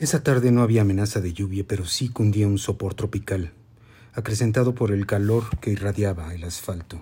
Esa 0.00 0.24
tarde 0.24 0.50
no 0.50 0.62
había 0.62 0.82
amenaza 0.82 1.20
de 1.20 1.32
lluvia, 1.32 1.64
pero 1.68 1.84
sí 1.84 2.08
cundía 2.08 2.48
un 2.48 2.58
sopor 2.58 2.94
tropical, 2.94 3.52
acrecentado 4.12 4.74
por 4.74 4.90
el 4.90 5.06
calor 5.06 5.44
que 5.60 5.70
irradiaba 5.70 6.34
el 6.34 6.42
asfalto. 6.42 7.00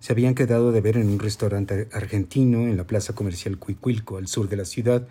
Se 0.00 0.12
habían 0.12 0.34
quedado 0.34 0.72
de 0.72 0.80
ver 0.80 0.96
en 0.96 1.08
un 1.08 1.20
restaurante 1.20 1.88
argentino 1.92 2.62
en 2.62 2.76
la 2.76 2.88
plaza 2.88 3.12
comercial 3.12 3.56
Cuicuilco, 3.56 4.16
al 4.16 4.26
sur 4.26 4.48
de 4.48 4.56
la 4.56 4.64
ciudad, 4.64 5.06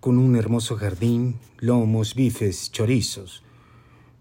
con 0.00 0.18
un 0.18 0.34
hermoso 0.34 0.74
jardín, 0.74 1.36
lomos, 1.58 2.16
bifes, 2.16 2.72
chorizos. 2.72 3.44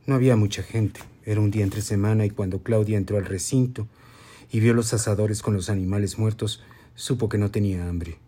No 0.06 0.14
había 0.14 0.36
mucha 0.36 0.62
gente. 0.62 1.00
Era 1.26 1.42
un 1.42 1.50
día 1.50 1.64
entre 1.64 1.82
semana 1.82 2.24
y 2.24 2.30
cuando 2.30 2.62
Claudia 2.62 3.00
entró 3.00 3.18
al 3.18 3.26
recinto 3.26 3.88
y 4.52 4.60
vio 4.60 4.76
los 4.76 4.94
asadores 4.94 5.42
con 5.42 5.56
los 5.56 5.72
animales 5.72 6.20
muertos, 6.20 6.62
supo 6.94 7.30
que 7.30 7.40
no 7.40 7.50
tenía 7.50 7.90
hambre. 7.90 8.20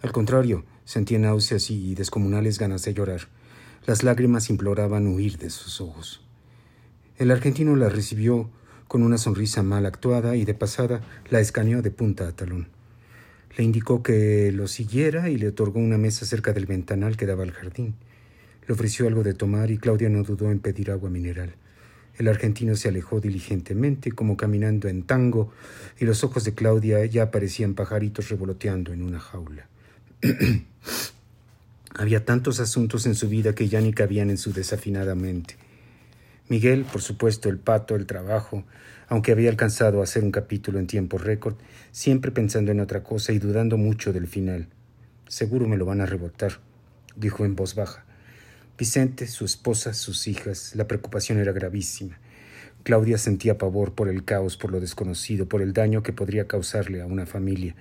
Al 0.00 0.12
contrario, 0.12 0.64
sentía 0.84 1.18
náuseas 1.18 1.70
y 1.70 1.94
descomunales 1.94 2.58
ganas 2.58 2.84
de 2.84 2.94
llorar. 2.94 3.22
Las 3.84 4.04
lágrimas 4.04 4.48
imploraban 4.48 5.06
huir 5.08 5.38
de 5.38 5.50
sus 5.50 5.80
ojos. 5.80 6.22
El 7.16 7.32
argentino 7.32 7.74
la 7.74 7.88
recibió 7.88 8.48
con 8.86 9.02
una 9.02 9.18
sonrisa 9.18 9.62
mal 9.64 9.86
actuada 9.86 10.36
y 10.36 10.44
de 10.44 10.54
pasada 10.54 11.00
la 11.30 11.40
escaneó 11.40 11.82
de 11.82 11.90
punta 11.90 12.28
a 12.28 12.32
talón. 12.32 12.68
Le 13.56 13.64
indicó 13.64 14.04
que 14.04 14.52
lo 14.52 14.68
siguiera 14.68 15.30
y 15.30 15.36
le 15.36 15.48
otorgó 15.48 15.80
una 15.80 15.98
mesa 15.98 16.26
cerca 16.26 16.52
del 16.52 16.66
ventanal 16.66 17.16
que 17.16 17.26
daba 17.26 17.42
al 17.42 17.50
jardín. 17.50 17.94
Le 18.68 18.74
ofreció 18.74 19.08
algo 19.08 19.24
de 19.24 19.34
tomar 19.34 19.72
y 19.72 19.78
Claudia 19.78 20.08
no 20.08 20.22
dudó 20.22 20.52
en 20.52 20.60
pedir 20.60 20.92
agua 20.92 21.10
mineral. 21.10 21.56
El 22.18 22.28
argentino 22.28 22.76
se 22.76 22.88
alejó 22.88 23.20
diligentemente, 23.20 24.12
como 24.12 24.36
caminando 24.36 24.88
en 24.88 25.02
tango, 25.02 25.52
y 25.98 26.04
los 26.04 26.22
ojos 26.22 26.44
de 26.44 26.54
Claudia 26.54 27.04
ya 27.06 27.30
parecían 27.30 27.74
pajaritos 27.74 28.28
revoloteando 28.28 28.92
en 28.92 29.02
una 29.02 29.18
jaula. 29.18 29.68
Había 31.94 32.24
tantos 32.24 32.58
asuntos 32.60 33.06
en 33.06 33.14
su 33.14 33.28
vida 33.28 33.54
que 33.54 33.68
ya 33.68 33.80
ni 33.80 33.92
cabían 33.92 34.30
en 34.30 34.38
su 34.38 34.52
desafinada 34.52 35.14
mente. 35.14 35.56
Miguel, 36.48 36.84
por 36.84 37.02
supuesto, 37.02 37.48
el 37.48 37.58
pato, 37.58 37.94
el 37.94 38.06
trabajo, 38.06 38.64
aunque 39.08 39.32
había 39.32 39.50
alcanzado 39.50 40.00
a 40.00 40.04
hacer 40.04 40.24
un 40.24 40.30
capítulo 40.30 40.78
en 40.78 40.86
tiempo 40.86 41.18
récord, 41.18 41.56
siempre 41.92 42.30
pensando 42.30 42.72
en 42.72 42.80
otra 42.80 43.02
cosa 43.02 43.32
y 43.32 43.38
dudando 43.38 43.76
mucho 43.76 44.12
del 44.12 44.26
final. 44.26 44.66
Seguro 45.28 45.68
me 45.68 45.76
lo 45.76 45.84
van 45.84 46.00
a 46.00 46.06
rebotar, 46.06 46.60
dijo 47.16 47.44
en 47.44 47.54
voz 47.54 47.74
baja. 47.74 48.04
Vicente, 48.76 49.26
su 49.26 49.44
esposa, 49.44 49.92
sus 49.92 50.26
hijas, 50.26 50.74
la 50.74 50.86
preocupación 50.88 51.38
era 51.38 51.52
gravísima. 51.52 52.18
Claudia 52.82 53.18
sentía 53.18 53.58
pavor 53.58 53.94
por 53.94 54.08
el 54.08 54.24
caos, 54.24 54.56
por 54.56 54.72
lo 54.72 54.80
desconocido, 54.80 55.48
por 55.48 55.62
el 55.62 55.72
daño 55.72 56.02
que 56.02 56.12
podría 56.12 56.46
causarle 56.46 57.02
a 57.02 57.06
una 57.06 57.26
familia. 57.26 57.74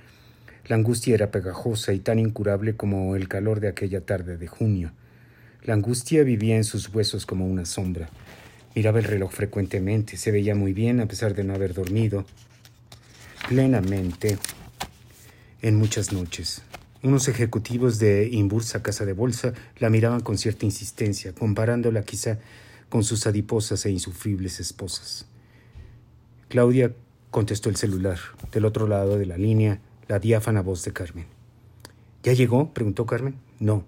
La 0.67 0.75
angustia 0.75 1.13
era 1.15 1.31
pegajosa 1.31 1.93
y 1.93 1.99
tan 1.99 2.19
incurable 2.19 2.75
como 2.75 3.15
el 3.15 3.29
calor 3.29 3.61
de 3.61 3.69
aquella 3.69 4.01
tarde 4.01 4.37
de 4.37 4.47
junio. 4.47 4.91
La 5.63 5.73
angustia 5.73 6.23
vivía 6.23 6.57
en 6.57 6.65
sus 6.65 6.93
huesos 6.93 7.25
como 7.25 7.47
una 7.47 7.65
sombra. 7.65 8.09
Miraba 8.75 8.99
el 8.99 9.05
reloj 9.05 9.31
frecuentemente, 9.31 10.17
se 10.17 10.31
veía 10.31 10.55
muy 10.55 10.73
bien 10.73 10.99
a 10.99 11.07
pesar 11.07 11.33
de 11.35 11.45
no 11.45 11.53
haber 11.53 11.73
dormido 11.73 12.25
plenamente 13.47 14.38
en 15.61 15.75
muchas 15.75 16.11
noches. 16.11 16.61
Unos 17.01 17.29
ejecutivos 17.29 17.97
de 17.97 18.27
Imbursa 18.29 18.83
Casa 18.83 19.05
de 19.05 19.13
Bolsa 19.13 19.53
la 19.77 19.89
miraban 19.89 20.19
con 20.19 20.38
cierta 20.38 20.65
insistencia, 20.65 21.33
comparándola 21.33 22.03
quizá 22.03 22.39
con 22.89 23.05
sus 23.05 23.25
adiposas 23.25 23.85
e 23.85 23.91
insufribles 23.91 24.59
esposas. 24.59 25.27
Claudia 26.49 26.93
contestó 27.31 27.69
el 27.69 27.77
celular. 27.77 28.19
Del 28.51 28.65
otro 28.65 28.88
lado 28.88 29.17
de 29.17 29.25
la 29.25 29.38
línea 29.38 29.79
la 30.08 30.19
diáfana 30.19 30.61
voz 30.61 30.83
de 30.83 30.94
Carmen. 30.94 31.25
¿Ya 32.23 32.33
llegó? 32.33 32.73
preguntó 32.73 33.05
Carmen. 33.05 33.36
No. 33.59 33.86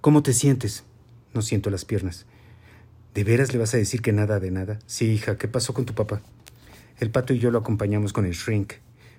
¿Cómo 0.00 0.22
te 0.22 0.32
sientes? 0.32 0.84
No 1.32 1.42
siento 1.42 1.70
las 1.70 1.84
piernas. 1.84 2.26
¿De 3.14 3.24
veras 3.24 3.52
le 3.52 3.58
vas 3.58 3.74
a 3.74 3.76
decir 3.76 4.02
que 4.02 4.12
nada 4.12 4.40
de 4.40 4.50
nada? 4.50 4.78
Sí, 4.86 5.10
hija, 5.10 5.38
¿qué 5.38 5.48
pasó 5.48 5.72
con 5.74 5.84
tu 5.84 5.94
papá? 5.94 6.20
El 6.98 7.10
pato 7.10 7.32
y 7.32 7.38
yo 7.38 7.50
lo 7.50 7.58
acompañamos 7.58 8.12
con 8.12 8.26
el 8.26 8.32
shrink, 8.32 8.74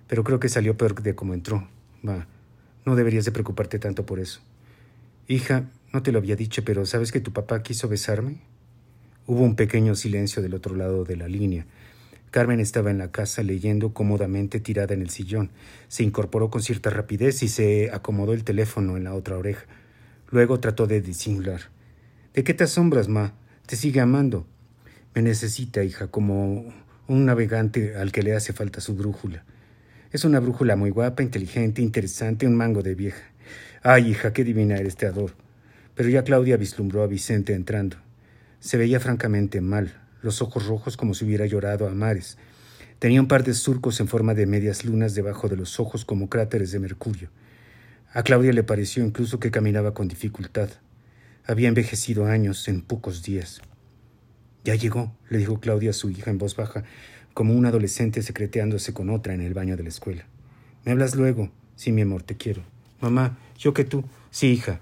pero 0.07 0.23
creo 0.23 0.39
que 0.39 0.49
salió 0.49 0.77
peor 0.77 1.01
de 1.01 1.15
como 1.15 1.33
entró. 1.33 1.67
Va, 2.07 2.27
no 2.85 2.95
deberías 2.95 3.25
de 3.25 3.31
preocuparte 3.31 3.79
tanto 3.79 4.05
por 4.05 4.19
eso. 4.19 4.41
Hija, 5.27 5.69
no 5.91 6.03
te 6.03 6.11
lo 6.11 6.19
había 6.19 6.35
dicho, 6.35 6.63
pero 6.63 6.85
¿sabes 6.85 7.11
que 7.11 7.19
tu 7.19 7.33
papá 7.33 7.63
quiso 7.63 7.87
besarme? 7.87 8.41
Hubo 9.27 9.41
un 9.41 9.55
pequeño 9.55 9.95
silencio 9.95 10.41
del 10.41 10.53
otro 10.53 10.75
lado 10.75 11.03
de 11.03 11.15
la 11.15 11.27
línea, 11.27 11.65
Carmen 12.35 12.59
estaba 12.59 12.91
en 12.91 12.97
la 12.97 13.13
casa 13.13 13.43
leyendo 13.43 13.93
cómodamente 13.93 14.59
tirada 14.59 14.93
en 14.93 15.01
el 15.01 15.09
sillón. 15.09 15.51
Se 15.87 16.03
incorporó 16.03 16.49
con 16.49 16.61
cierta 16.61 16.89
rapidez 16.89 17.41
y 17.43 17.47
se 17.47 17.91
acomodó 17.93 18.33
el 18.33 18.43
teléfono 18.43 18.97
en 18.97 19.05
la 19.05 19.13
otra 19.13 19.37
oreja. 19.37 19.63
Luego 20.31 20.59
trató 20.59 20.85
de 20.85 20.99
disimular. 20.99 21.61
¿De 22.33 22.43
qué 22.43 22.53
te 22.53 22.65
asombras, 22.65 23.07
ma? 23.07 23.35
Te 23.65 23.77
sigue 23.77 24.01
amando. 24.01 24.45
Me 25.13 25.21
necesita, 25.21 25.81
hija, 25.85 26.07
como 26.07 26.73
un 27.07 27.25
navegante 27.25 27.95
al 27.95 28.11
que 28.11 28.21
le 28.21 28.35
hace 28.35 28.51
falta 28.51 28.81
su 28.81 28.95
brújula. 28.95 29.45
Es 30.11 30.25
una 30.25 30.41
brújula 30.41 30.75
muy 30.75 30.89
guapa, 30.89 31.23
inteligente, 31.23 31.81
interesante, 31.81 32.45
un 32.45 32.55
mango 32.57 32.83
de 32.83 32.95
vieja. 32.95 33.23
Ay, 33.81 34.09
hija, 34.09 34.33
qué 34.33 34.43
divina 34.43 34.75
eres, 34.75 34.97
te 34.97 35.05
adoro. 35.05 35.35
Pero 35.95 36.09
ya 36.09 36.25
Claudia 36.25 36.57
vislumbró 36.57 37.01
a 37.01 37.07
Vicente 37.07 37.53
entrando. 37.53 37.95
Se 38.59 38.75
veía 38.75 38.99
francamente 38.99 39.61
mal, 39.61 40.04
los 40.25 40.41
ojos 40.41 40.65
rojos 40.65 40.97
como 40.97 41.13
si 41.13 41.23
hubiera 41.23 41.45
llorado 41.45 41.87
a 41.87 41.93
mares. 41.93 42.37
Tenía 42.99 43.21
un 43.21 43.27
par 43.27 43.43
de 43.43 43.53
surcos 43.53 43.99
en 43.99 44.07
forma 44.07 44.33
de 44.33 44.45
medias 44.45 44.83
lunas 44.83 45.15
debajo 45.15 45.47
de 45.47 45.55
los 45.55 45.79
ojos 45.79 46.03
como 46.03 46.29
cráteres 46.29 46.71
de 46.71 46.79
mercurio. 46.79 47.29
A 48.11 48.23
Claudia 48.23 48.51
le 48.51 48.63
pareció 48.63 49.05
incluso 49.05 49.39
que 49.39 49.51
caminaba 49.51 49.93
con 49.93 50.07
dificultad. 50.07 50.69
Había 51.45 51.67
envejecido 51.67 52.25
años 52.25 52.67
en 52.67 52.81
pocos 52.81 53.21
días. 53.21 53.61
Ya 54.63 54.73
llegó, 54.75 55.15
le 55.29 55.37
dijo 55.37 55.59
Claudia 55.59 55.91
a 55.91 55.93
su 55.93 56.09
hija 56.09 56.31
en 56.31 56.39
voz 56.39 56.55
baja, 56.55 56.83
como 57.35 57.53
un 57.53 57.65
adolescente 57.65 58.23
secreteándose 58.23 58.93
con 58.93 59.11
otra 59.11 59.33
en 59.33 59.41
el 59.41 59.53
baño 59.53 59.77
de 59.77 59.83
la 59.83 59.89
escuela. 59.89 60.25
¿Me 60.85 60.91
hablas 60.91 61.15
luego? 61.15 61.51
Sí, 61.75 61.91
mi 61.91 62.01
amor, 62.01 62.23
te 62.23 62.35
quiero. 62.35 62.63
Mamá, 62.99 63.37
yo 63.59 63.73
que 63.73 63.83
tú. 63.83 64.03
Sí, 64.31 64.47
hija. 64.47 64.79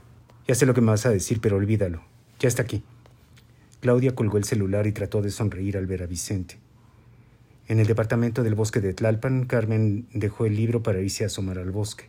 Ya 0.47 0.55
sé 0.55 0.65
lo 0.65 0.73
que 0.73 0.81
me 0.81 0.91
vas 0.91 1.05
a 1.05 1.09
decir, 1.09 1.41
pero 1.41 1.57
olvídalo. 1.57 2.01
Ya 2.39 2.47
está 2.47 2.61
aquí. 2.61 2.83
Claudia 3.83 4.15
colgó 4.15 4.37
el 4.37 4.45
celular 4.45 4.87
y 4.87 4.93
trató 4.93 5.21
de 5.21 5.29
sonreír 5.29 5.75
al 5.75 5.87
ver 5.87 6.03
a 6.03 6.05
Vicente. 6.05 6.55
En 7.67 7.81
el 7.81 7.85
departamento 7.85 8.41
del 8.41 8.55
bosque 8.55 8.79
de 8.79 8.93
Tlalpan, 8.93 9.43
Carmen 9.43 10.07
dejó 10.13 10.45
el 10.45 10.55
libro 10.55 10.81
para 10.81 11.01
irse 11.01 11.25
a 11.25 11.27
asomar 11.27 11.59
al 11.59 11.71
bosque. 11.71 12.05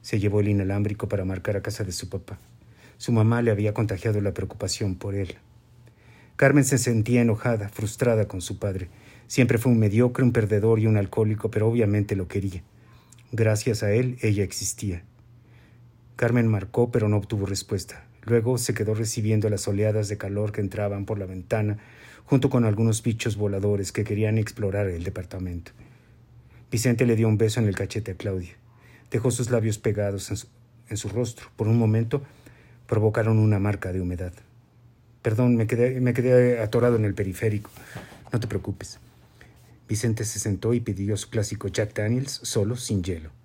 Se 0.00 0.18
llevó 0.18 0.40
el 0.40 0.48
inalámbrico 0.48 1.06
para 1.06 1.26
marcar 1.26 1.58
a 1.58 1.60
casa 1.60 1.84
de 1.84 1.92
su 1.92 2.08
papá. 2.08 2.38
Su 2.96 3.12
mamá 3.12 3.42
le 3.42 3.50
había 3.50 3.74
contagiado 3.74 4.22
la 4.22 4.32
preocupación 4.32 4.94
por 4.94 5.14
él. 5.14 5.34
Carmen 6.36 6.64
se 6.64 6.78
sentía 6.78 7.20
enojada, 7.20 7.68
frustrada 7.68 8.26
con 8.26 8.40
su 8.40 8.58
padre. 8.58 8.88
Siempre 9.26 9.58
fue 9.58 9.70
un 9.70 9.78
mediocre, 9.78 10.24
un 10.24 10.32
perdedor 10.32 10.78
y 10.78 10.86
un 10.86 10.96
alcohólico, 10.96 11.50
pero 11.50 11.68
obviamente 11.68 12.16
lo 12.16 12.28
quería. 12.28 12.62
Gracias 13.30 13.82
a 13.82 13.92
él, 13.92 14.16
ella 14.22 14.42
existía. 14.42 15.02
Carmen 16.16 16.46
marcó, 16.46 16.90
pero 16.90 17.10
no 17.10 17.18
obtuvo 17.18 17.44
respuesta. 17.44 18.07
Luego 18.28 18.58
se 18.58 18.74
quedó 18.74 18.94
recibiendo 18.94 19.48
las 19.48 19.66
oleadas 19.68 20.08
de 20.08 20.18
calor 20.18 20.52
que 20.52 20.60
entraban 20.60 21.06
por 21.06 21.18
la 21.18 21.24
ventana, 21.24 21.78
junto 22.26 22.50
con 22.50 22.66
algunos 22.66 23.02
bichos 23.02 23.36
voladores 23.36 23.90
que 23.90 24.04
querían 24.04 24.36
explorar 24.36 24.86
el 24.88 25.02
departamento. 25.02 25.72
Vicente 26.70 27.06
le 27.06 27.16
dio 27.16 27.26
un 27.26 27.38
beso 27.38 27.58
en 27.58 27.68
el 27.68 27.74
cachete 27.74 28.10
a 28.12 28.14
Claudia. 28.16 28.52
Dejó 29.10 29.30
sus 29.30 29.50
labios 29.50 29.78
pegados 29.78 30.46
en 30.90 30.96
su, 30.98 31.08
rostro. 31.08 31.48
Por 31.56 31.68
un 31.68 31.78
momento 31.78 32.22
provocaron 32.86 33.38
una 33.38 33.58
marca 33.58 33.92
de 33.92 34.02
humedad. 34.02 34.34
Perdón, 35.22 35.56
me 35.56 35.66
quedé, 35.66 35.98
me 36.02 36.12
quedé 36.12 36.60
atorado 36.60 36.96
en 36.96 37.06
el 37.06 37.14
periférico. 37.14 37.70
No 38.30 38.40
te 38.40 38.46
preocupes. 38.46 38.98
Vicente 39.88 40.24
se 40.24 40.38
sentó 40.38 40.74
y 40.74 40.80
pidió 40.80 41.16
su 41.16 41.30
clásico 41.30 41.68
Jack 41.68 41.94
Daniels 41.94 42.40
solo, 42.42 42.76
sin 42.76 43.02
hielo. 43.02 43.37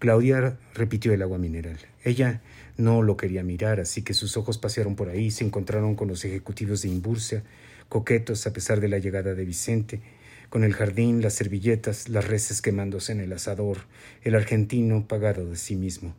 Claudia 0.00 0.56
repitió 0.74 1.12
el 1.12 1.20
agua 1.20 1.36
mineral. 1.36 1.78
Ella 2.04 2.40
no 2.78 3.02
lo 3.02 3.18
quería 3.18 3.42
mirar, 3.42 3.80
así 3.80 4.00
que 4.00 4.14
sus 4.14 4.38
ojos 4.38 4.56
pasearon 4.56 4.96
por 4.96 5.10
ahí, 5.10 5.30
se 5.30 5.44
encontraron 5.44 5.94
con 5.94 6.08
los 6.08 6.24
ejecutivos 6.24 6.80
de 6.80 6.88
Imbursia, 6.88 7.42
coquetos 7.90 8.46
a 8.46 8.54
pesar 8.54 8.80
de 8.80 8.88
la 8.88 8.96
llegada 8.96 9.34
de 9.34 9.44
Vicente, 9.44 10.00
con 10.48 10.64
el 10.64 10.72
jardín, 10.72 11.20
las 11.20 11.34
servilletas, 11.34 12.08
las 12.08 12.26
reses 12.26 12.62
quemándose 12.62 13.12
en 13.12 13.20
el 13.20 13.30
asador, 13.34 13.80
el 14.22 14.36
argentino 14.36 15.06
pagado 15.06 15.50
de 15.50 15.56
sí 15.56 15.76
mismo. 15.76 16.14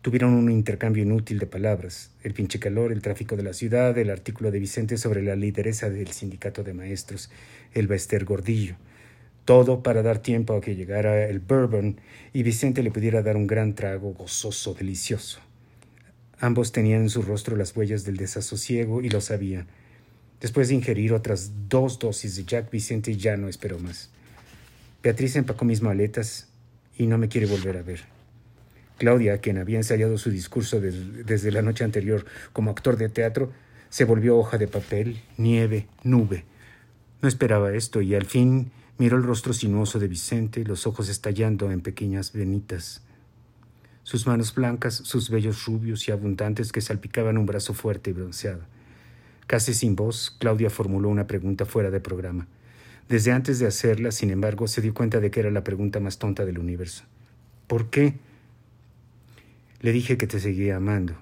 Tuvieron 0.00 0.32
un 0.32 0.48
intercambio 0.48 1.02
inútil 1.02 1.40
de 1.40 1.46
palabras, 1.46 2.12
el 2.22 2.32
pinche 2.32 2.60
calor, 2.60 2.92
el 2.92 3.02
tráfico 3.02 3.34
de 3.34 3.42
la 3.42 3.54
ciudad, 3.54 3.98
el 3.98 4.10
artículo 4.10 4.52
de 4.52 4.60
Vicente 4.60 4.98
sobre 4.98 5.20
la 5.20 5.34
lideresa 5.34 5.90
del 5.90 6.12
sindicato 6.12 6.62
de 6.62 6.74
maestros, 6.74 7.28
el 7.72 7.88
Bester 7.88 8.24
Gordillo, 8.24 8.76
todo 9.44 9.82
para 9.82 10.02
dar 10.02 10.18
tiempo 10.18 10.54
a 10.54 10.60
que 10.60 10.76
llegara 10.76 11.26
el 11.26 11.40
bourbon 11.40 12.00
y 12.32 12.42
Vicente 12.42 12.82
le 12.82 12.90
pudiera 12.90 13.22
dar 13.22 13.36
un 13.36 13.46
gran 13.46 13.74
trago 13.74 14.12
gozoso, 14.14 14.74
delicioso. 14.74 15.40
Ambos 16.40 16.72
tenían 16.72 17.02
en 17.02 17.10
su 17.10 17.22
rostro 17.22 17.56
las 17.56 17.76
huellas 17.76 18.04
del 18.04 18.16
desasosiego 18.16 19.02
y 19.02 19.08
lo 19.08 19.20
sabían. 19.20 19.66
Después 20.40 20.68
de 20.68 20.74
ingerir 20.74 21.12
otras 21.12 21.52
dos 21.68 21.98
dosis 21.98 22.36
de 22.36 22.44
Jack, 22.44 22.70
Vicente 22.70 23.16
ya 23.16 23.36
no 23.36 23.48
esperó 23.48 23.78
más. 23.78 24.10
Beatriz 25.02 25.36
empacó 25.36 25.64
mis 25.64 25.82
maletas 25.82 26.48
y 26.96 27.06
no 27.06 27.18
me 27.18 27.28
quiere 27.28 27.46
volver 27.46 27.76
a 27.76 27.82
ver. 27.82 28.00
Claudia, 28.98 29.38
quien 29.38 29.58
había 29.58 29.78
ensayado 29.78 30.18
su 30.18 30.30
discurso 30.30 30.80
desde 30.80 31.50
la 31.50 31.62
noche 31.62 31.84
anterior 31.84 32.24
como 32.52 32.70
actor 32.70 32.96
de 32.96 33.08
teatro, 33.08 33.52
se 33.90 34.04
volvió 34.04 34.36
hoja 34.36 34.58
de 34.58 34.68
papel, 34.68 35.20
nieve, 35.36 35.86
nube. 36.02 36.44
No 37.22 37.28
esperaba 37.28 37.74
esto 37.74 38.02
y 38.02 38.14
al 38.14 38.24
fin 38.24 38.70
miró 38.98 39.16
el 39.16 39.22
rostro 39.22 39.52
sinuoso 39.52 39.98
de 39.98 40.08
Vicente, 40.08 40.64
los 40.64 40.86
ojos 40.86 41.08
estallando 41.08 41.70
en 41.70 41.80
pequeñas 41.80 42.32
venitas. 42.32 43.02
Sus 44.02 44.26
manos 44.26 44.54
blancas, 44.54 44.94
sus 44.94 45.30
vellos 45.30 45.64
rubios 45.64 46.06
y 46.08 46.12
abundantes 46.12 46.72
que 46.72 46.80
salpicaban 46.80 47.38
un 47.38 47.46
brazo 47.46 47.74
fuerte 47.74 48.10
y 48.10 48.12
bronceado. 48.12 48.60
Casi 49.46 49.74
sin 49.74 49.96
voz, 49.96 50.34
Claudia 50.38 50.70
formuló 50.70 51.08
una 51.08 51.26
pregunta 51.26 51.64
fuera 51.64 51.90
de 51.90 52.00
programa. 52.00 52.46
Desde 53.08 53.32
antes 53.32 53.58
de 53.58 53.66
hacerla, 53.66 54.12
sin 54.12 54.30
embargo, 54.30 54.66
se 54.68 54.80
dio 54.80 54.94
cuenta 54.94 55.20
de 55.20 55.30
que 55.30 55.40
era 55.40 55.50
la 55.50 55.64
pregunta 55.64 56.00
más 56.00 56.18
tonta 56.18 56.44
del 56.44 56.58
universo. 56.58 57.04
¿Por 57.66 57.90
qué? 57.90 58.14
Le 59.80 59.92
dije 59.92 60.16
que 60.16 60.26
te 60.26 60.40
seguía 60.40 60.76
amando. 60.76 61.14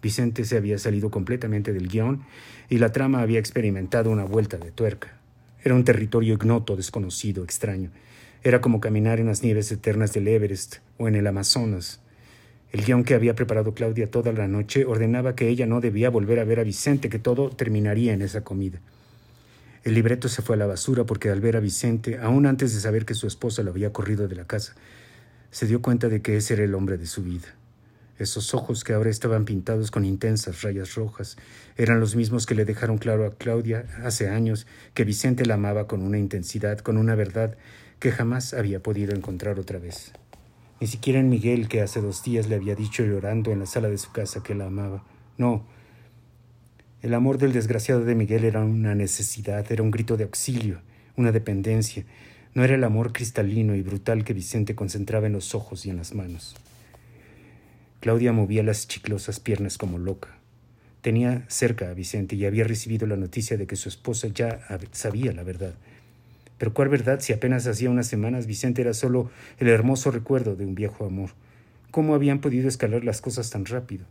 Vicente 0.00 0.44
se 0.44 0.56
había 0.56 0.78
salido 0.78 1.10
completamente 1.10 1.72
del 1.72 1.88
guion 1.88 2.22
y 2.70 2.78
la 2.78 2.92
trama 2.92 3.20
había 3.20 3.38
experimentado 3.38 4.10
una 4.10 4.24
vuelta 4.24 4.56
de 4.56 4.70
tuerca. 4.70 5.17
Era 5.64 5.74
un 5.74 5.84
territorio 5.84 6.34
ignoto, 6.34 6.76
desconocido, 6.76 7.42
extraño. 7.42 7.90
Era 8.42 8.60
como 8.60 8.80
caminar 8.80 9.18
en 9.18 9.26
las 9.26 9.42
nieves 9.42 9.70
eternas 9.72 10.12
del 10.12 10.28
Everest 10.28 10.76
o 10.96 11.08
en 11.08 11.16
el 11.16 11.26
Amazonas. 11.26 12.00
El 12.70 12.84
guion 12.84 13.02
que 13.02 13.14
había 13.14 13.34
preparado 13.34 13.74
Claudia 13.74 14.10
toda 14.10 14.32
la 14.32 14.46
noche 14.46 14.84
ordenaba 14.84 15.34
que 15.34 15.48
ella 15.48 15.66
no 15.66 15.80
debía 15.80 16.10
volver 16.10 16.38
a 16.38 16.44
ver 16.44 16.60
a 16.60 16.64
Vicente, 16.64 17.08
que 17.08 17.18
todo 17.18 17.50
terminaría 17.50 18.12
en 18.12 18.22
esa 18.22 18.44
comida. 18.44 18.78
El 19.84 19.94
libreto 19.94 20.28
se 20.28 20.42
fue 20.42 20.54
a 20.54 20.58
la 20.58 20.66
basura 20.66 21.04
porque 21.04 21.30
al 21.30 21.40
ver 21.40 21.56
a 21.56 21.60
Vicente, 21.60 22.18
aún 22.18 22.46
antes 22.46 22.74
de 22.74 22.80
saber 22.80 23.04
que 23.04 23.14
su 23.14 23.26
esposa 23.26 23.62
lo 23.62 23.70
había 23.70 23.92
corrido 23.92 24.28
de 24.28 24.36
la 24.36 24.44
casa, 24.44 24.74
se 25.50 25.66
dio 25.66 25.82
cuenta 25.82 26.08
de 26.08 26.20
que 26.20 26.36
ese 26.36 26.54
era 26.54 26.64
el 26.64 26.74
hombre 26.74 26.98
de 26.98 27.06
su 27.06 27.22
vida. 27.22 27.57
Esos 28.18 28.52
ojos 28.52 28.82
que 28.82 28.94
ahora 28.94 29.10
estaban 29.10 29.44
pintados 29.44 29.92
con 29.92 30.04
intensas 30.04 30.62
rayas 30.62 30.96
rojas 30.96 31.36
eran 31.76 32.00
los 32.00 32.16
mismos 32.16 32.46
que 32.46 32.56
le 32.56 32.64
dejaron 32.64 32.98
claro 32.98 33.24
a 33.24 33.34
Claudia 33.36 33.86
hace 34.02 34.28
años 34.28 34.66
que 34.94 35.04
Vicente 35.04 35.46
la 35.46 35.54
amaba 35.54 35.86
con 35.86 36.02
una 36.02 36.18
intensidad, 36.18 36.78
con 36.80 36.96
una 36.96 37.14
verdad 37.14 37.56
que 38.00 38.10
jamás 38.10 38.54
había 38.54 38.82
podido 38.82 39.14
encontrar 39.14 39.60
otra 39.60 39.78
vez. 39.78 40.12
Ni 40.80 40.88
siquiera 40.88 41.20
en 41.20 41.28
Miguel, 41.28 41.68
que 41.68 41.80
hace 41.80 42.00
dos 42.00 42.24
días 42.24 42.48
le 42.48 42.56
había 42.56 42.74
dicho 42.74 43.04
llorando 43.04 43.52
en 43.52 43.60
la 43.60 43.66
sala 43.66 43.88
de 43.88 43.98
su 43.98 44.10
casa 44.10 44.42
que 44.42 44.54
la 44.54 44.66
amaba. 44.66 45.04
No. 45.36 45.64
El 47.00 47.14
amor 47.14 47.38
del 47.38 47.52
desgraciado 47.52 48.04
de 48.04 48.16
Miguel 48.16 48.44
era 48.44 48.64
una 48.64 48.96
necesidad, 48.96 49.70
era 49.70 49.82
un 49.82 49.92
grito 49.92 50.16
de 50.16 50.24
auxilio, 50.24 50.80
una 51.16 51.30
dependencia. 51.30 52.04
No 52.54 52.64
era 52.64 52.74
el 52.74 52.82
amor 52.82 53.12
cristalino 53.12 53.76
y 53.76 53.82
brutal 53.82 54.24
que 54.24 54.34
Vicente 54.34 54.74
concentraba 54.74 55.28
en 55.28 55.32
los 55.34 55.54
ojos 55.54 55.86
y 55.86 55.90
en 55.90 55.96
las 55.96 56.14
manos. 56.14 56.56
Claudia 58.00 58.32
movía 58.32 58.62
las 58.62 58.86
chiclosas 58.86 59.40
piernas 59.40 59.76
como 59.76 59.98
loca. 59.98 60.28
Tenía 61.00 61.44
cerca 61.48 61.90
a 61.90 61.94
Vicente 61.94 62.36
y 62.36 62.44
había 62.44 62.64
recibido 62.64 63.06
la 63.06 63.16
noticia 63.16 63.56
de 63.56 63.66
que 63.66 63.74
su 63.74 63.88
esposa 63.88 64.28
ya 64.28 64.60
sabía 64.92 65.32
la 65.32 65.42
verdad. 65.42 65.74
Pero 66.58 66.74
cuál 66.74 66.88
verdad 66.88 67.20
si 67.20 67.32
apenas 67.32 67.66
hacía 67.66 67.90
unas 67.90 68.06
semanas 68.06 68.46
Vicente 68.46 68.82
era 68.82 68.94
solo 68.94 69.30
el 69.58 69.68
hermoso 69.68 70.10
recuerdo 70.10 70.54
de 70.54 70.64
un 70.64 70.74
viejo 70.74 71.06
amor. 71.06 71.30
¿Cómo 71.90 72.14
habían 72.14 72.40
podido 72.40 72.68
escalar 72.68 73.04
las 73.04 73.20
cosas 73.20 73.50
tan 73.50 73.64
rápido? 73.64 74.04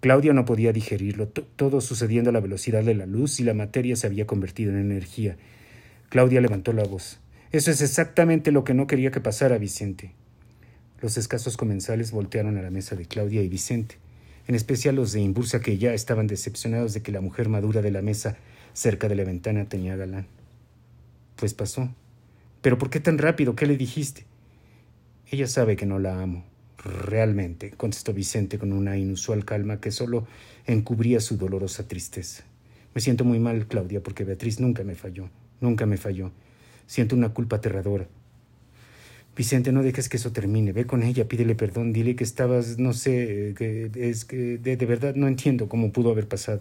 Claudia 0.00 0.32
no 0.32 0.44
podía 0.44 0.72
digerirlo, 0.72 1.28
todo 1.28 1.80
sucediendo 1.80 2.30
a 2.30 2.32
la 2.32 2.40
velocidad 2.40 2.82
de 2.82 2.94
la 2.94 3.06
luz 3.06 3.38
y 3.38 3.44
la 3.44 3.54
materia 3.54 3.94
se 3.94 4.08
había 4.08 4.26
convertido 4.26 4.72
en 4.72 4.78
energía. 4.78 5.36
Claudia 6.08 6.40
levantó 6.40 6.72
la 6.72 6.82
voz. 6.82 7.20
Eso 7.52 7.70
es 7.70 7.82
exactamente 7.82 8.50
lo 8.50 8.64
que 8.64 8.74
no 8.74 8.88
quería 8.88 9.12
que 9.12 9.20
pasara, 9.20 9.58
Vicente. 9.58 10.12
Los 11.02 11.16
escasos 11.16 11.56
comensales 11.56 12.12
voltearon 12.12 12.56
a 12.58 12.62
la 12.62 12.70
mesa 12.70 12.94
de 12.94 13.06
Claudia 13.06 13.42
y 13.42 13.48
Vicente, 13.48 13.96
en 14.46 14.54
especial 14.54 14.94
los 14.94 15.10
de 15.10 15.20
Imbursa 15.20 15.60
que 15.60 15.76
ya 15.76 15.94
estaban 15.94 16.28
decepcionados 16.28 16.94
de 16.94 17.02
que 17.02 17.10
la 17.10 17.20
mujer 17.20 17.48
madura 17.48 17.82
de 17.82 17.90
la 17.90 18.02
mesa 18.02 18.36
cerca 18.72 19.08
de 19.08 19.16
la 19.16 19.24
ventana 19.24 19.68
tenía 19.68 19.96
galán. 19.96 20.28
Pues 21.34 21.54
pasó. 21.54 21.92
¿Pero 22.60 22.78
por 22.78 22.88
qué 22.88 23.00
tan 23.00 23.18
rápido? 23.18 23.56
¿Qué 23.56 23.66
le 23.66 23.76
dijiste? 23.76 24.26
Ella 25.28 25.48
sabe 25.48 25.74
que 25.74 25.86
no 25.86 25.98
la 25.98 26.22
amo. 26.22 26.44
Realmente, 26.78 27.72
contestó 27.72 28.12
Vicente 28.12 28.56
con 28.56 28.72
una 28.72 28.96
inusual 28.96 29.44
calma 29.44 29.80
que 29.80 29.90
solo 29.90 30.28
encubría 30.66 31.18
su 31.18 31.36
dolorosa 31.36 31.88
tristeza. 31.88 32.44
Me 32.94 33.00
siento 33.00 33.24
muy 33.24 33.40
mal, 33.40 33.66
Claudia, 33.66 34.04
porque 34.04 34.22
Beatriz 34.22 34.60
nunca 34.60 34.84
me 34.84 34.94
falló, 34.94 35.30
nunca 35.60 35.84
me 35.84 35.96
falló. 35.96 36.30
Siento 36.86 37.16
una 37.16 37.30
culpa 37.30 37.56
aterradora. 37.56 38.06
Vicente, 39.36 39.72
no 39.72 39.82
dejes 39.82 40.08
que 40.08 40.18
eso 40.18 40.32
termine. 40.32 40.72
Ve 40.72 40.86
con 40.86 41.02
ella, 41.02 41.26
pídele 41.26 41.54
perdón, 41.54 41.92
dile 41.92 42.16
que 42.16 42.24
estabas, 42.24 42.78
no 42.78 42.92
sé, 42.92 43.54
que 43.56 43.90
es 43.94 44.24
que 44.24 44.58
de 44.58 44.86
verdad 44.86 45.14
no 45.14 45.26
entiendo 45.26 45.68
cómo 45.68 45.92
pudo 45.92 46.10
haber 46.10 46.28
pasado. 46.28 46.60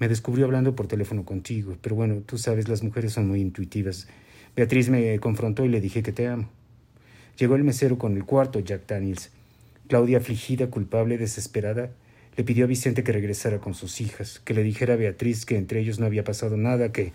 Me 0.00 0.08
descubrió 0.08 0.46
hablando 0.46 0.74
por 0.74 0.88
teléfono 0.88 1.24
contigo, 1.24 1.76
pero 1.80 1.94
bueno, 1.94 2.22
tú 2.26 2.36
sabes, 2.36 2.68
las 2.68 2.82
mujeres 2.82 3.12
son 3.12 3.28
muy 3.28 3.40
intuitivas. 3.40 4.08
Beatriz 4.56 4.88
me 4.88 5.18
confrontó 5.20 5.64
y 5.64 5.68
le 5.68 5.80
dije 5.80 6.02
que 6.02 6.12
te 6.12 6.26
amo. 6.26 6.48
Llegó 7.38 7.54
el 7.54 7.64
mesero 7.64 7.98
con 7.98 8.16
el 8.16 8.24
cuarto, 8.24 8.58
Jack 8.58 8.86
Daniels. 8.88 9.30
Claudia, 9.88 10.18
afligida, 10.18 10.68
culpable, 10.68 11.18
desesperada, 11.18 11.90
le 12.36 12.44
pidió 12.44 12.64
a 12.64 12.68
Vicente 12.68 13.04
que 13.04 13.12
regresara 13.12 13.58
con 13.58 13.74
sus 13.74 14.00
hijas, 14.00 14.40
que 14.44 14.54
le 14.54 14.62
dijera 14.64 14.94
a 14.94 14.96
Beatriz 14.96 15.46
que 15.46 15.56
entre 15.56 15.80
ellos 15.80 16.00
no 16.00 16.06
había 16.06 16.24
pasado 16.24 16.56
nada, 16.56 16.90
que... 16.90 17.12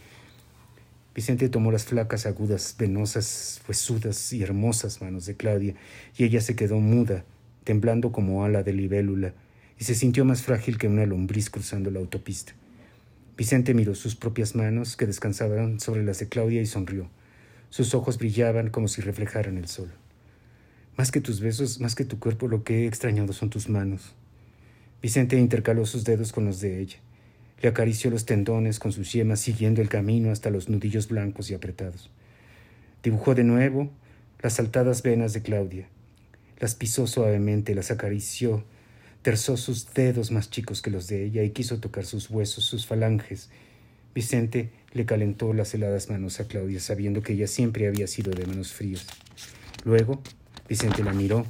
Vicente 1.20 1.50
tomó 1.50 1.70
las 1.74 1.84
flacas, 1.84 2.26
agudas, 2.26 2.78
venosas, 2.80 3.62
huesudas 3.68 4.32
y 4.32 4.42
hermosas 4.42 5.02
manos 5.02 5.26
de 5.26 5.36
Claudia, 5.36 5.76
y 6.16 6.24
ella 6.24 6.40
se 6.40 6.56
quedó 6.56 6.80
muda, 6.80 7.26
temblando 7.66 8.14
como 8.14 8.46
ala 8.46 8.64
de 8.64 8.72
libélula, 8.72 9.34
y 9.78 9.84
se 9.84 9.96
sintió 9.96 10.24
más 10.24 10.44
frágil 10.44 10.78
que 10.78 10.88
una 10.88 11.06
lombriz 11.06 11.50
cruzando 11.50 11.92
la 11.92 12.00
autopista. 12.00 12.54
Vicente 13.36 13.74
miró 13.74 13.96
sus 13.96 14.16
propias 14.16 14.56
manos 14.56 14.96
que 14.96 15.08
descansaban 15.08 15.82
sobre 15.82 16.06
las 16.06 16.20
de 16.20 16.30
Claudia 16.30 16.62
y 16.62 16.66
sonrió. 16.66 17.10
Sus 17.70 17.94
ojos 17.94 18.18
brillaban 18.18 18.70
como 18.70 18.88
si 18.88 19.02
reflejaran 19.02 19.58
el 19.58 19.68
sol. 19.68 19.92
Más 20.96 21.12
que 21.12 21.20
tus 21.20 21.42
besos, 21.42 21.82
más 21.82 21.96
que 21.96 22.06
tu 22.06 22.18
cuerpo, 22.18 22.48
lo 22.48 22.64
que 22.64 22.86
he 22.86 22.88
extrañado 22.88 23.34
son 23.34 23.50
tus 23.50 23.68
manos. 23.68 24.16
Vicente 25.02 25.38
intercaló 25.38 25.86
sus 25.86 26.06
dedos 26.06 26.32
con 26.32 26.46
los 26.46 26.62
de 26.62 26.80
ella. 26.80 27.00
Le 27.62 27.70
acarició 27.70 28.10
los 28.10 28.26
tendones 28.26 28.80
con 28.80 28.92
sus 28.92 29.12
yemas, 29.12 29.40
siguiendo 29.40 29.82
el 29.82 29.90
camino 29.90 30.32
hasta 30.32 30.50
los 30.50 30.70
nudillos 30.70 31.08
blancos 31.10 31.50
y 31.52 31.54
apretados. 31.54 32.10
Dibujó 33.04 33.36
de 33.36 33.44
nuevo 33.44 33.90
las 34.42 34.54
saltadas 34.54 35.04
venas 35.04 35.34
de 35.34 35.42
Claudia. 35.42 35.88
Las 36.60 36.76
pisó 36.76 37.08
suavemente, 37.08 37.76
las 37.76 37.92
acarició, 37.92 38.64
terzó 39.22 39.58
sus 39.58 39.94
dedos 39.94 40.32
más 40.32 40.50
chicos 40.50 40.82
que 40.82 40.92
los 40.92 41.08
de 41.08 41.26
ella 41.26 41.44
y 41.44 41.52
quiso 41.52 41.80
tocar 41.80 42.06
sus 42.06 42.30
huesos, 42.30 42.64
sus 42.66 42.86
falanges. 42.86 43.50
Vicente 44.16 44.70
le 44.94 45.06
calentó 45.06 45.54
las 45.54 45.74
heladas 45.74 46.10
manos 46.10 46.40
a 46.40 46.48
Claudia, 46.48 46.80
sabiendo 46.80 47.22
que 47.22 47.34
ella 47.34 47.48
siempre 47.48 47.88
había 47.88 48.08
sido 48.08 48.32
de 48.32 48.46
manos 48.46 48.74
frías. 48.74 49.06
Luego, 49.84 50.22
Vicente 50.68 51.04
la 51.04 51.14
miró, 51.14 51.46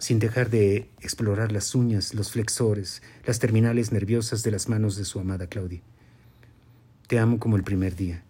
sin 0.00 0.18
dejar 0.18 0.50
de 0.50 0.88
explorar 1.00 1.52
las 1.52 1.76
uñas, 1.76 2.12
los 2.14 2.32
flexores, 2.32 3.00
las 3.24 3.38
terminales 3.38 3.92
nerviosas 3.92 4.42
de 4.42 4.50
las 4.50 4.68
manos 4.68 4.96
de 4.96 5.04
su 5.04 5.20
amada 5.20 5.46
Claudia. 5.46 5.80
Te 7.06 7.20
amo 7.20 7.38
como 7.38 7.56
el 7.56 7.62
primer 7.62 7.94
día. 7.94 8.24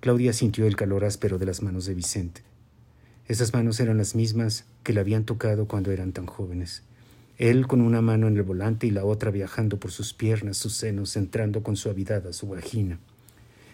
Claudia 0.00 0.32
sintió 0.32 0.66
el 0.66 0.74
calor 0.74 1.04
áspero 1.04 1.38
de 1.38 1.46
las 1.46 1.62
manos 1.62 1.86
de 1.86 1.94
Vicente. 1.94 2.42
Esas 3.28 3.52
manos 3.52 3.78
eran 3.78 3.98
las 3.98 4.16
mismas 4.16 4.64
que 4.82 4.92
le 4.92 4.98
habían 4.98 5.24
tocado 5.24 5.68
cuando 5.68 5.92
eran 5.92 6.10
tan 6.10 6.26
jóvenes 6.26 6.82
él 7.38 7.66
con 7.66 7.80
una 7.80 8.00
mano 8.00 8.28
en 8.28 8.36
el 8.36 8.44
volante 8.44 8.86
y 8.86 8.90
la 8.90 9.04
otra 9.04 9.32
viajando 9.32 9.80
por 9.80 9.90
sus 9.90 10.14
piernas, 10.14 10.56
sus 10.56 10.74
senos, 10.74 11.16
entrando 11.16 11.64
con 11.64 11.76
suavidad 11.76 12.24
a 12.28 12.32
su 12.32 12.48
vagina. 12.48 13.00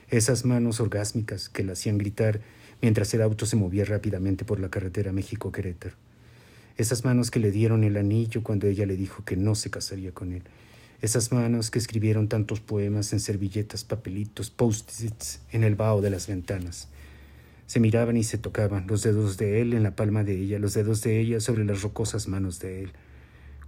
Esas 0.08 0.46
manos 0.46 0.80
orgásmicas 0.80 1.50
que 1.50 1.62
la 1.62 1.72
hacían 1.72 1.98
gritar 1.98 2.40
mientras 2.80 3.12
el 3.12 3.20
auto 3.20 3.44
se 3.44 3.56
movía 3.56 3.84
rápidamente 3.84 4.46
por 4.46 4.60
la 4.60 4.70
carretera 4.70 5.12
México-Querétaro. 5.12 5.94
Esas 6.80 7.04
manos 7.04 7.30
que 7.30 7.40
le 7.40 7.50
dieron 7.50 7.84
el 7.84 7.96
anillo 7.96 8.42
cuando 8.42 8.66
ella 8.66 8.86
le 8.86 8.96
dijo 8.96 9.24
que 9.24 9.36
no 9.36 9.54
se 9.54 9.70
casaría 9.70 10.12
con 10.12 10.32
él. 10.32 10.42
Esas 11.02 11.30
manos 11.30 11.70
que 11.70 11.78
escribieron 11.78 12.28
tantos 12.28 12.60
poemas 12.60 13.12
en 13.12 13.20
servilletas, 13.20 13.84
papelitos, 13.84 14.50
post-its 14.50 15.40
en 15.52 15.62
el 15.64 15.74
vaho 15.74 16.00
de 16.00 16.10
las 16.10 16.26
ventanas. 16.26 16.88
Se 17.66 17.80
miraban 17.80 18.16
y 18.16 18.24
se 18.24 18.38
tocaban, 18.38 18.86
los 18.86 19.02
dedos 19.02 19.36
de 19.36 19.60
él 19.60 19.74
en 19.74 19.82
la 19.82 19.94
palma 19.94 20.24
de 20.24 20.38
ella, 20.38 20.58
los 20.58 20.74
dedos 20.74 21.02
de 21.02 21.20
ella 21.20 21.40
sobre 21.40 21.64
las 21.64 21.82
rocosas 21.82 22.28
manos 22.28 22.60
de 22.60 22.84
él 22.84 22.92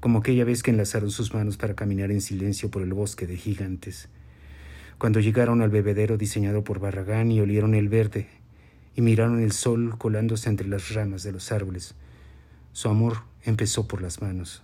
como 0.02 0.18
aquella 0.18 0.44
vez 0.44 0.64
que 0.64 0.72
enlazaron 0.72 1.12
sus 1.12 1.32
manos 1.32 1.56
para 1.56 1.76
caminar 1.76 2.10
en 2.10 2.20
silencio 2.20 2.72
por 2.72 2.82
el 2.82 2.92
bosque 2.92 3.28
de 3.28 3.36
gigantes. 3.36 4.08
Cuando 4.98 5.20
llegaron 5.20 5.62
al 5.62 5.70
bebedero 5.70 6.18
diseñado 6.18 6.64
por 6.64 6.80
Barragán 6.80 7.30
y 7.30 7.40
olieron 7.40 7.76
el 7.76 7.88
verde, 7.88 8.26
y 8.96 9.00
miraron 9.00 9.40
el 9.40 9.52
sol 9.52 9.94
colándose 9.98 10.48
entre 10.48 10.66
las 10.66 10.92
ramas 10.92 11.22
de 11.22 11.30
los 11.30 11.52
árboles, 11.52 11.94
su 12.72 12.88
amor 12.88 13.18
empezó 13.44 13.86
por 13.86 14.02
las 14.02 14.22
manos. 14.22 14.62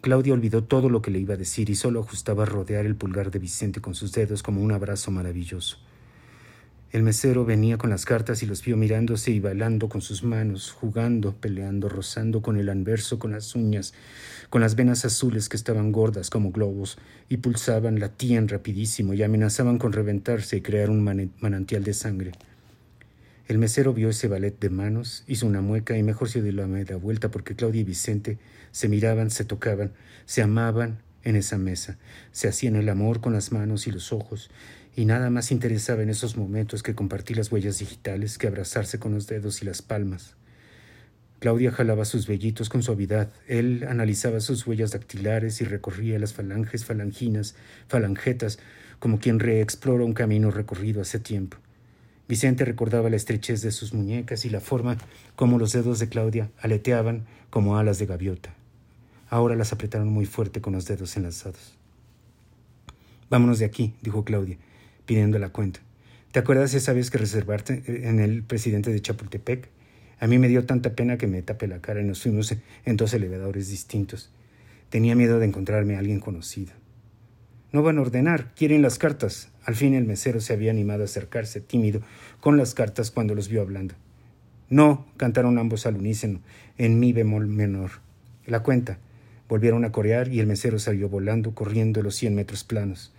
Claudia 0.00 0.32
olvidó 0.32 0.64
todo 0.64 0.88
lo 0.88 1.02
que 1.02 1.10
le 1.10 1.20
iba 1.20 1.34
a 1.34 1.36
decir 1.36 1.70
y 1.70 1.76
solo 1.76 2.00
ajustaba 2.00 2.44
rodear 2.44 2.86
el 2.86 2.96
pulgar 2.96 3.30
de 3.30 3.38
Vicente 3.38 3.80
con 3.80 3.94
sus 3.94 4.12
dedos 4.12 4.42
como 4.42 4.60
un 4.60 4.72
abrazo 4.72 5.10
maravilloso. 5.10 5.78
El 6.92 7.02
mesero 7.02 7.46
venía 7.46 7.78
con 7.78 7.88
las 7.88 8.04
cartas 8.04 8.42
y 8.42 8.46
los 8.46 8.62
vio 8.62 8.76
mirándose 8.76 9.30
y 9.30 9.40
bailando 9.40 9.88
con 9.88 10.02
sus 10.02 10.24
manos, 10.24 10.72
jugando, 10.72 11.34
peleando, 11.34 11.88
rozando 11.88 12.42
con 12.42 12.58
el 12.58 12.68
anverso, 12.68 13.18
con 13.18 13.32
las 13.32 13.54
uñas, 13.54 13.94
con 14.50 14.60
las 14.60 14.74
venas 14.74 15.04
azules 15.06 15.48
que 15.48 15.56
estaban 15.56 15.90
gordas 15.90 16.28
como 16.28 16.52
globos 16.52 16.98
y 17.30 17.38
pulsaban, 17.38 17.98
latían 17.98 18.46
rapidísimo 18.48 19.14
y 19.14 19.22
amenazaban 19.22 19.78
con 19.78 19.92
reventarse 19.92 20.58
y 20.58 20.60
crear 20.60 20.90
un 20.90 21.02
manantial 21.40 21.82
de 21.82 21.94
sangre. 21.94 22.32
El 23.52 23.58
mesero 23.58 23.92
vio 23.92 24.08
ese 24.08 24.28
ballet 24.28 24.58
de 24.58 24.70
manos, 24.70 25.24
hizo 25.26 25.46
una 25.46 25.60
mueca 25.60 25.98
y 25.98 26.02
mejor 26.02 26.30
se 26.30 26.40
dio 26.40 26.52
la 26.52 26.66
media 26.66 26.96
vuelta 26.96 27.30
porque 27.30 27.54
Claudia 27.54 27.82
y 27.82 27.84
Vicente 27.84 28.38
se 28.70 28.88
miraban, 28.88 29.30
se 29.30 29.44
tocaban, 29.44 29.92
se 30.24 30.40
amaban 30.40 31.02
en 31.22 31.36
esa 31.36 31.58
mesa, 31.58 31.98
se 32.30 32.48
hacían 32.48 32.76
el 32.76 32.88
amor 32.88 33.20
con 33.20 33.34
las 33.34 33.52
manos 33.52 33.86
y 33.86 33.90
los 33.90 34.10
ojos, 34.10 34.50
y 34.96 35.04
nada 35.04 35.28
más 35.28 35.52
interesaba 35.52 36.02
en 36.02 36.08
esos 36.08 36.38
momentos 36.38 36.82
que 36.82 36.94
compartir 36.94 37.36
las 37.36 37.52
huellas 37.52 37.78
digitales 37.78 38.38
que 38.38 38.46
abrazarse 38.46 38.98
con 38.98 39.12
los 39.12 39.26
dedos 39.26 39.60
y 39.60 39.66
las 39.66 39.82
palmas. 39.82 40.34
Claudia 41.38 41.72
jalaba 41.72 42.06
sus 42.06 42.26
vellitos 42.26 42.70
con 42.70 42.82
suavidad, 42.82 43.28
él 43.48 43.84
analizaba 43.86 44.40
sus 44.40 44.66
huellas 44.66 44.92
dactilares 44.92 45.60
y 45.60 45.66
recorría 45.66 46.18
las 46.18 46.32
falanges, 46.32 46.86
falanginas, 46.86 47.54
falangetas, 47.86 48.58
como 48.98 49.18
quien 49.18 49.40
reexplora 49.40 50.04
un 50.04 50.14
camino 50.14 50.50
recorrido 50.50 51.02
hace 51.02 51.18
tiempo. 51.18 51.58
Vicente 52.32 52.64
recordaba 52.64 53.10
la 53.10 53.16
estrechez 53.16 53.60
de 53.60 53.70
sus 53.70 53.92
muñecas 53.92 54.46
y 54.46 54.48
la 54.48 54.60
forma 54.60 54.96
como 55.36 55.58
los 55.58 55.72
dedos 55.72 55.98
de 55.98 56.08
Claudia 56.08 56.48
aleteaban 56.62 57.26
como 57.50 57.76
alas 57.76 57.98
de 57.98 58.06
gaviota. 58.06 58.54
Ahora 59.28 59.54
las 59.54 59.74
apretaron 59.74 60.08
muy 60.08 60.24
fuerte 60.24 60.62
con 60.62 60.72
los 60.72 60.86
dedos 60.86 61.14
enlazados. 61.18 61.74
Vámonos 63.28 63.58
de 63.58 63.66
aquí, 63.66 63.92
dijo 64.00 64.24
Claudia 64.24 64.56
pidiendo 65.04 65.38
la 65.38 65.50
cuenta. 65.50 65.80
¿Te 66.30 66.38
acuerdas 66.38 66.72
esa 66.72 66.94
vez 66.94 67.10
que 67.10 67.18
reservarte 67.18 67.82
en 68.08 68.18
el 68.18 68.42
presidente 68.42 68.90
de 68.90 69.02
Chapultepec? 69.02 69.68
A 70.18 70.26
mí 70.26 70.38
me 70.38 70.48
dio 70.48 70.64
tanta 70.64 70.94
pena 70.94 71.18
que 71.18 71.26
me 71.26 71.42
tapé 71.42 71.68
la 71.68 71.82
cara 71.82 72.00
y 72.00 72.04
nos 72.04 72.22
fuimos 72.22 72.56
en 72.86 72.96
dos 72.96 73.12
elevadores 73.12 73.68
distintos. 73.68 74.30
Tenía 74.88 75.14
miedo 75.14 75.38
de 75.38 75.44
encontrarme 75.44 75.96
a 75.96 75.98
alguien 75.98 76.18
conocido. 76.18 76.72
No 77.72 77.82
van 77.82 77.98
a 77.98 78.02
ordenar, 78.02 78.52
quieren 78.54 78.82
las 78.82 78.98
cartas. 78.98 79.48
Al 79.64 79.74
fin 79.74 79.94
el 79.94 80.04
mesero 80.04 80.40
se 80.40 80.52
había 80.52 80.70
animado 80.70 81.02
a 81.02 81.06
acercarse, 81.06 81.60
tímido, 81.60 82.02
con 82.40 82.58
las 82.58 82.74
cartas 82.74 83.10
cuando 83.10 83.34
los 83.34 83.48
vio 83.48 83.62
hablando. 83.62 83.94
No, 84.68 85.06
cantaron 85.16 85.58
ambos 85.58 85.86
al 85.86 85.96
unísono, 85.96 86.40
en 86.76 87.00
mi 87.00 87.12
bemol 87.12 87.46
menor. 87.46 87.90
La 88.46 88.62
cuenta. 88.62 88.98
Volvieron 89.48 89.84
a 89.84 89.92
corear 89.92 90.28
y 90.28 90.40
el 90.40 90.46
mesero 90.46 90.78
salió 90.78 91.08
volando, 91.08 91.54
corriendo 91.54 92.02
los 92.02 92.14
cien 92.14 92.34
metros 92.34 92.64
planos. 92.64 93.12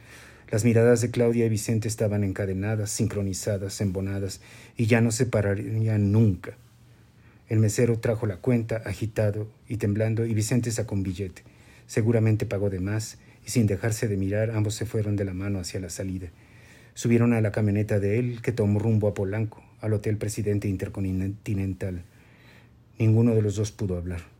Las 0.49 0.65
miradas 0.65 1.01
de 1.01 1.09
Claudia 1.09 1.47
y 1.47 1.49
Vicente 1.49 1.87
estaban 1.87 2.23
encadenadas, 2.23 2.91
sincronizadas, 2.91 3.81
embonadas, 3.81 4.39
y 4.77 4.85
ya 4.85 5.01
no 5.01 5.11
se 5.11 5.25
pararían 5.25 6.11
nunca. 6.11 6.57
El 7.49 7.59
mesero 7.59 7.97
trajo 7.99 8.27
la 8.27 8.37
cuenta, 8.37 8.77
agitado 8.85 9.47
y 9.67 9.77
temblando, 9.77 10.25
y 10.25 10.33
Vicente 10.35 10.71
sacó 10.71 10.93
un 10.93 11.03
billete. 11.03 11.41
Seguramente 11.87 12.45
pagó 12.45 12.69
de 12.69 12.79
más, 12.79 13.17
y 13.45 13.49
sin 13.49 13.67
dejarse 13.67 14.07
de 14.07 14.17
mirar, 14.17 14.51
ambos 14.51 14.75
se 14.75 14.85
fueron 14.85 15.15
de 15.15 15.25
la 15.25 15.33
mano 15.33 15.59
hacia 15.59 15.79
la 15.79 15.89
salida. 15.89 16.29
Subieron 16.93 17.33
a 17.33 17.41
la 17.41 17.51
camioneta 17.51 17.99
de 17.99 18.19
él, 18.19 18.41
que 18.41 18.51
tomó 18.51 18.79
rumbo 18.79 19.07
a 19.07 19.13
Polanco, 19.13 19.63
al 19.81 19.93
Hotel 19.93 20.17
Presidente 20.17 20.67
Intercontinental. 20.67 22.03
Ninguno 22.99 23.33
de 23.35 23.41
los 23.41 23.55
dos 23.55 23.71
pudo 23.71 23.97
hablar. 23.97 24.32